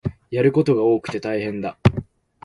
[0.31, 1.77] やることが多くて大変だ